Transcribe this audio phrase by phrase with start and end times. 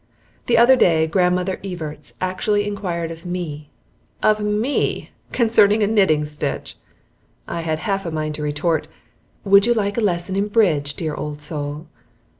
[0.47, 3.69] The other day Grandmother Evarts actually inquired of me,
[4.23, 5.11] of ME!
[5.31, 6.75] concerning a knitting stitch.
[7.47, 8.87] I had half a mind to retort,
[9.43, 11.85] "Would you like a lesson in bridge, dear old soul?"